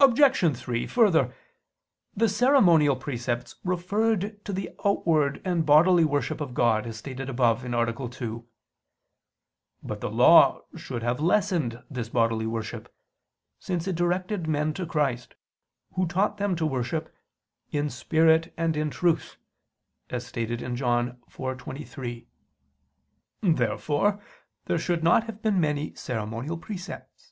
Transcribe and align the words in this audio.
Obj. 0.00 0.56
3: 0.58 0.88
Further, 0.88 1.32
the 2.16 2.28
ceremonial 2.28 2.96
precepts 2.96 3.54
referred 3.62 4.44
to 4.44 4.52
the 4.52 4.74
outward 4.84 5.40
and 5.44 5.64
bodily 5.64 6.04
worship 6.04 6.40
of 6.40 6.52
God, 6.52 6.84
as 6.84 6.96
stated 6.96 7.30
above 7.30 7.64
(A. 7.64 8.08
2). 8.08 8.44
But 9.84 10.00
the 10.00 10.10
Law 10.10 10.62
should 10.74 11.04
have 11.04 11.20
lessened 11.20 11.80
this 11.88 12.08
bodily 12.08 12.44
worship: 12.44 12.92
since 13.60 13.86
it 13.86 13.94
directed 13.94 14.48
men 14.48 14.74
to 14.74 14.84
Christ, 14.84 15.36
Who 15.92 16.08
taught 16.08 16.38
them 16.38 16.56
to 16.56 16.66
worship 16.66 17.04
God 17.04 17.14
"in 17.84 17.88
spirit 17.88 18.52
and 18.56 18.76
in 18.76 18.90
truth," 18.90 19.36
as 20.10 20.26
stated 20.26 20.60
in 20.60 20.74
John 20.74 21.18
4:23. 21.30 22.26
Therefore 23.42 24.20
there 24.64 24.78
should 24.78 25.04
not 25.04 25.24
have 25.24 25.40
been 25.40 25.60
many 25.60 25.94
ceremonial 25.94 26.58
precepts. 26.58 27.30